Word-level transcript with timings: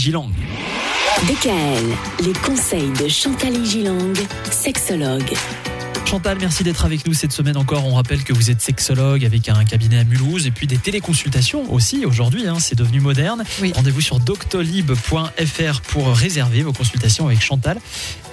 Gilang. 0.00 0.30
Les 2.24 2.32
conseils 2.32 2.90
de 2.98 3.06
Chantal 3.06 3.62
Gilang, 3.66 4.14
sexologue. 4.50 5.36
Chantal, 6.10 6.38
merci 6.40 6.64
d'être 6.64 6.84
avec 6.84 7.06
nous 7.06 7.14
cette 7.14 7.30
semaine 7.30 7.56
encore. 7.56 7.86
On 7.86 7.94
rappelle 7.94 8.24
que 8.24 8.32
vous 8.32 8.50
êtes 8.50 8.60
sexologue 8.60 9.24
avec 9.24 9.48
un 9.48 9.64
cabinet 9.64 10.00
à 10.00 10.02
Mulhouse 10.02 10.44
et 10.44 10.50
puis 10.50 10.66
des 10.66 10.76
téléconsultations 10.76 11.72
aussi 11.72 12.04
aujourd'hui. 12.04 12.48
Hein, 12.48 12.56
c'est 12.58 12.74
devenu 12.74 12.98
moderne. 12.98 13.44
Oui. 13.62 13.72
Rendez-vous 13.76 14.00
sur 14.00 14.18
doctolib.fr 14.18 15.80
pour 15.82 16.08
réserver 16.08 16.62
vos 16.62 16.72
consultations 16.72 17.28
avec 17.28 17.40
Chantal. 17.40 17.78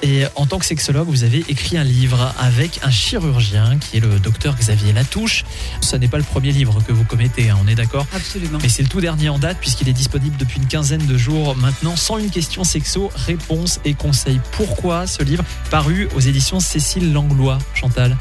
Et 0.01 0.23
en 0.35 0.47
tant 0.47 0.57
que 0.57 0.65
sexologue, 0.65 1.07
vous 1.07 1.23
avez 1.23 1.45
écrit 1.49 1.77
un 1.77 1.83
livre 1.83 2.33
avec 2.39 2.79
un 2.81 2.89
chirurgien 2.89 3.77
qui 3.77 3.97
est 3.97 3.99
le 3.99 4.17
docteur 4.17 4.55
Xavier 4.55 4.91
Latouche. 4.91 5.45
Ce 5.81 5.95
n'est 5.95 6.07
pas 6.07 6.17
le 6.17 6.23
premier 6.23 6.51
livre 6.51 6.81
que 6.87 6.91
vous 6.91 7.03
commettez, 7.03 7.51
hein, 7.51 7.59
on 7.63 7.67
est 7.67 7.75
d'accord 7.75 8.07
Absolument. 8.15 8.57
mais 8.59 8.69
c'est 8.69 8.81
le 8.81 8.89
tout 8.89 9.01
dernier 9.01 9.29
en 9.29 9.37
date 9.37 9.57
puisqu'il 9.59 9.87
est 9.87 9.93
disponible 9.93 10.37
depuis 10.37 10.59
une 10.59 10.67
quinzaine 10.67 11.05
de 11.05 11.17
jours 11.17 11.55
maintenant, 11.55 11.95
sans 11.95 12.17
une 12.17 12.31
question 12.31 12.63
sexo, 12.63 13.11
réponses 13.15 13.79
et 13.85 13.93
conseils. 13.93 14.41
Pourquoi 14.53 15.05
ce 15.05 15.21
livre 15.21 15.43
paru 15.69 16.07
aux 16.15 16.21
éditions 16.21 16.59
Cécile 16.59 17.13
Langlois, 17.13 17.59
Chantal 17.73 18.17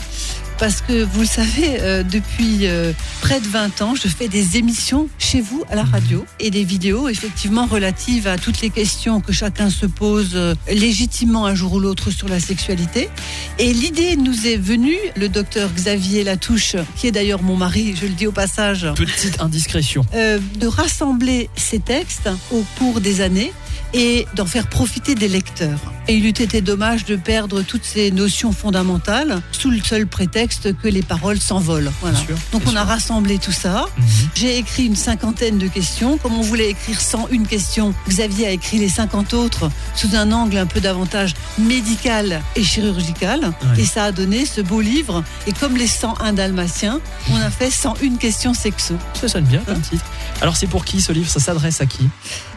Parce 0.58 0.80
que 0.80 1.02
vous 1.04 1.20
le 1.20 1.26
savez, 1.26 1.80
euh, 1.80 2.02
depuis 2.02 2.60
euh, 2.66 2.92
près 3.20 3.40
de 3.40 3.46
20 3.46 3.82
ans, 3.82 3.94
je 3.94 4.08
fais 4.08 4.26
des 4.28 4.56
émissions 4.56 5.08
chez 5.18 5.40
vous 5.42 5.62
à 5.70 5.74
la 5.74 5.84
Mhm. 5.84 5.90
radio 5.92 6.26
et 6.40 6.50
des 6.50 6.64
vidéos 6.64 7.08
effectivement 7.08 7.66
relatives 7.66 8.26
à 8.26 8.38
toutes 8.38 8.60
les 8.62 8.70
questions 8.70 9.20
que 9.20 9.32
chacun 9.32 9.68
se 9.68 9.84
pose 9.86 10.30
euh, 10.34 10.54
légitimement 10.72 11.44
un 11.46 11.54
jour 11.54 11.74
ou 11.74 11.80
l'autre 11.80 12.10
sur 12.10 12.28
la 12.28 12.40
sexualité. 12.40 13.10
Et 13.58 13.72
l'idée 13.74 14.16
nous 14.16 14.46
est 14.46 14.56
venue, 14.56 14.96
le 15.16 15.28
docteur 15.28 15.68
Xavier 15.74 16.24
Latouche, 16.24 16.76
qui 16.96 17.06
est 17.06 17.12
d'ailleurs 17.12 17.42
mon 17.42 17.56
mari, 17.56 17.94
je 18.00 18.06
le 18.06 18.12
dis 18.14 18.26
au 18.26 18.32
passage, 18.32 18.86
Petite 18.96 19.40
indiscrétion. 19.42 20.06
de 20.14 20.66
rassembler 20.66 21.50
ces 21.56 21.78
textes 21.80 22.30
au 22.50 22.64
cours 22.78 23.00
des 23.02 23.20
années 23.20 23.52
et 23.92 24.26
d'en 24.34 24.46
faire 24.46 24.68
profiter 24.68 25.14
des 25.14 25.28
lecteurs. 25.28 25.78
Et 26.08 26.14
il 26.14 26.24
eût 26.24 26.28
été 26.28 26.60
dommage 26.60 27.04
de 27.04 27.16
perdre 27.16 27.62
toutes 27.62 27.84
ces 27.84 28.10
notions 28.10 28.52
fondamentales 28.52 29.40
sous 29.50 29.70
le 29.70 29.80
seul 29.80 30.06
prétexte 30.06 30.76
que 30.76 30.88
les 30.88 31.02
paroles 31.02 31.40
s'envolent. 31.40 31.90
Voilà. 32.00 32.16
Bien 32.18 32.26
sûr, 32.26 32.36
Donc 32.52 32.62
on 32.66 32.76
a 32.76 32.84
rassemblé 32.84 33.38
tout 33.38 33.52
ça. 33.52 33.86
Mhm. 33.96 34.04
J'ai 34.34 34.58
écrit 34.58 34.86
une 34.86 34.96
cinquantaine 34.96 35.58
de 35.58 35.66
questions. 35.66 36.18
Comme 36.18 36.34
on 36.34 36.42
voulait 36.42 36.70
écrire 36.70 37.00
101 37.00 37.44
questions, 37.44 37.94
Xavier 38.08 38.46
a 38.46 38.50
écrit 38.50 38.78
les 38.78 38.88
50 38.88 39.34
autres 39.34 39.70
sous 39.94 40.14
un 40.14 40.30
angle 40.32 40.58
un 40.58 40.66
peu 40.66 40.80
davantage 40.80 41.34
médical 41.58 42.42
et 42.54 42.62
chirurgical. 42.62 43.40
Ouais. 43.40 43.82
Et 43.82 43.84
ça 43.84 44.04
a 44.04 44.12
donné 44.12 44.46
ce 44.46 44.60
beau 44.60 44.80
livre. 44.80 45.24
Et 45.46 45.52
comme 45.52 45.76
les 45.76 45.88
101 45.88 46.32
dalmatiens, 46.34 47.00
on 47.32 47.36
a 47.40 47.50
fait 47.50 47.70
101 47.70 48.16
questions 48.16 48.54
sexo. 48.54 48.94
Ça 49.14 49.28
sonne 49.28 49.44
bien 49.44 49.60
comme 49.60 49.80
titre. 49.80 50.04
Alors 50.40 50.56
c'est 50.56 50.66
pour 50.66 50.84
qui 50.84 51.00
ce 51.00 51.12
livre? 51.12 51.28
Ça 51.28 51.40
s'adresse 51.40 51.80
à 51.80 51.86
qui? 51.86 52.08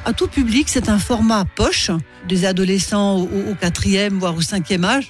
À 0.06 0.14
tout 0.14 0.28
public, 0.28 0.68
c'est 0.70 0.90
un 0.90 0.98
format 0.98 1.46
poche, 1.46 1.92
des 2.28 2.46
adolescents 2.46 3.18
au, 3.18 3.30
au- 3.52 3.56
quatrième, 3.56 4.20
voire 4.20 4.36
au 4.36 4.42
cinquième 4.42 4.86
âge, 4.86 5.10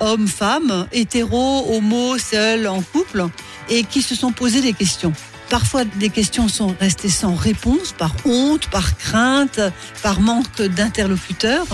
hommes, 0.00 0.28
femmes, 0.28 0.86
hétéros, 0.92 1.66
homos, 1.74 2.18
seuls, 2.18 2.66
en 2.66 2.82
couple, 2.82 3.26
et 3.68 3.84
qui 3.84 4.02
se 4.02 4.14
sont 4.14 4.32
posé 4.32 4.60
des 4.60 4.72
questions. 4.72 5.12
Parfois, 5.48 5.84
des 5.84 6.10
questions 6.10 6.46
sont 6.48 6.76
restées 6.78 7.08
sans 7.08 7.34
réponse, 7.34 7.92
par 7.98 8.14
honte, 8.24 8.68
par 8.70 8.96
crainte, 8.96 9.58
par 10.00 10.20
manque 10.20 10.62
d'interlocuteurs. 10.62 11.66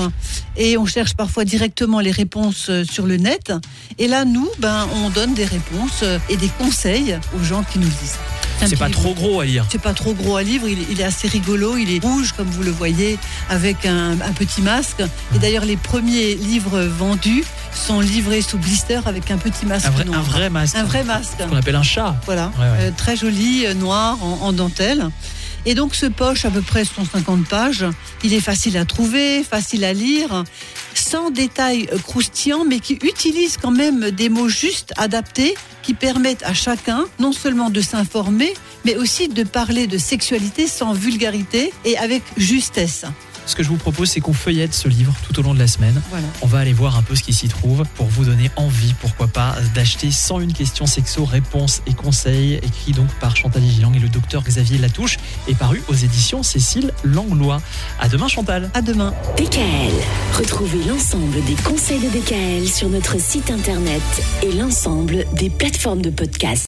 Et 0.57 0.79
on 0.79 0.87
cherche 0.87 1.15
parfois 1.15 1.45
directement 1.45 2.01
les 2.01 2.11
réponses 2.11 2.71
sur 2.91 3.07
le 3.07 3.19
net. 3.19 3.53
Et 3.99 4.09
là, 4.09 4.25
nous, 4.25 4.49
ben, 4.61 4.89
on 5.05 5.11
donne 5.11 5.35
des 5.35 5.45
réponses 5.45 6.05
et 6.31 6.39
des 6.39 6.49
conseils 6.59 7.19
aux 7.39 7.45
gens 7.45 7.63
qui 7.71 7.79
nous 7.79 7.89
disent. 7.89 8.17
C'est 8.65 8.77
pas 8.77 8.89
trop 8.91 9.15
gros 9.15 9.41
à 9.41 9.45
lire. 9.45 9.67
c'est 9.71 9.81
pas 9.81 9.93
trop 9.95 10.15
gros 10.15 10.37
à 10.37 10.43
livre, 10.43 10.69
il 10.69 10.81
est, 10.81 10.87
il 10.91 11.01
est 11.01 11.05
assez 11.05 11.29
rigolo, 11.29 11.77
il 11.77 11.93
est 11.95 12.03
rouge 12.03 12.33
comme 12.37 12.49
vous 12.49 12.63
le 12.63 12.71
voyez, 12.71 13.19
avec 13.49 13.85
un, 13.87 14.13
un 14.13 14.33
petit 14.33 14.63
masque. 14.63 15.03
Et 15.35 15.39
d'ailleurs, 15.39 15.65
les 15.65 15.77
premiers 15.77 16.35
livres 16.35 16.81
vendus 16.81 17.45
sont 17.75 18.01
livrés 18.01 18.41
sous 18.43 18.59
blister 18.59 19.01
avec 19.05 19.31
un 19.31 19.37
petit 19.39 19.67
masque 19.67 19.87
Un 19.87 19.91
vrai, 19.91 20.05
noir. 20.05 20.19
un 20.19 20.23
vrai 20.23 20.51
masque. 20.51 20.77
Un 20.77 20.85
vrai 20.85 21.05
masque. 21.05 21.37
Qu'on 21.49 21.57
appelle 21.57 21.77
un 21.77 21.83
chat. 21.83 22.17
Voilà, 22.25 22.51
Ouais, 22.59 22.65
ouais. 22.65 22.77
Euh, 22.81 22.91
très 22.97 23.17
joli, 23.17 23.67
euh, 23.67 23.75
noir, 23.75 24.19
en, 24.23 24.39
en 24.43 24.53
dentelle. 24.53 25.07
Et 25.67 25.75
donc 25.75 25.97
ce 25.97 26.07
poche, 26.07 26.45
à 26.45 26.51
peu 26.51 26.63
près 26.63 26.85
150 26.85 27.49
pages, 27.49 27.85
il 28.23 28.33
est 28.33 28.41
facile 28.41 28.79
à 28.79 28.85
trouver, 28.85 29.43
facile 29.43 29.85
à 29.85 29.93
lire, 29.93 30.45
sans 30.95 31.31
détails 31.31 31.89
croustillants, 32.05 32.65
mais 32.65 32.79
qui 32.79 32.95
utilise 33.03 33.57
quand 33.61 33.73
même 33.73 34.13
des 34.13 34.29
mots 34.29 34.49
justes, 34.49 34.95
adaptés, 34.97 35.57
qui 35.83 35.93
permettent 35.93 36.45
à 36.45 36.55
chacun 36.55 37.05
non 37.19 37.33
seulement 37.33 37.69
de 37.69 37.81
s'informer, 37.81 38.55
mais 38.85 38.97
aussi 38.97 39.29
de 39.29 39.43
parler 39.43 39.89
de 39.89 39.99
sexualité 39.99 40.69
sans 40.69 40.93
vulgarité 40.93 41.73
et 41.85 41.99
avec 41.99 42.23
justesse. 42.37 43.05
Ce 43.47 43.55
que 43.55 43.63
je 43.63 43.69
vous 43.69 43.77
propose, 43.77 44.11
c'est 44.11 44.21
qu'on 44.21 44.33
feuillette 44.33 44.75
ce 44.75 44.89
livre 44.89 45.15
tout 45.25 45.39
au 45.39 45.43
long 45.43 45.55
de 45.55 45.59
la 45.59 45.69
semaine. 45.69 46.01
Voilà. 46.11 46.27
On 46.43 46.47
va 46.47 46.59
aller 46.59 46.73
voir 46.73 46.97
un 46.97 47.03
peu 47.03 47.15
ce 47.15 47.23
qui 47.23 47.33
s'y 47.33 47.49
trouve 47.49 47.85
pour 47.95 48.07
vous 48.07 48.25
donner 48.25 48.51
envie, 48.57 48.93
pourquoi 49.01 49.29
pas, 49.29 49.55
d'acheter 49.75 50.11
101 50.11 50.49
questions 50.49 50.87
sexo, 50.87 51.25
réponses 51.25 51.81
et 51.87 51.95
conseils, 51.95 52.55
écrit 52.55 52.93
donc 52.93 53.09
par 53.21 53.37
Chantal 53.37 53.63
Gilang 53.63 53.95
et 53.95 54.01
le 54.01 54.09
docteur 54.09 54.43
Xavier 54.43 54.79
Latouche, 54.79 55.19
et 55.47 55.55
paru 55.55 55.83
aux 55.89 55.95
éditions 55.95 56.43
Cécile 56.43 56.93
Langlois. 57.05 57.63
À 58.01 58.09
demain, 58.09 58.27
Chantal. 58.27 58.69
À 58.75 58.83
demain. 58.83 59.15
DKL. 59.37 59.93
Retrouvez 60.37 60.83
l'ensemble 60.85 61.43
des 61.45 61.55
conseils 61.55 62.01
de 62.01 62.09
DKL 62.09 62.69
sur 62.69 62.89
notre 62.89 63.21
site 63.21 63.51
internet 63.51 64.03
et 64.43 64.53
l'ensemble 64.53 65.25
des 65.35 65.51
plateformes 65.51 66.03
de 66.03 66.11
podcast. 66.11 66.65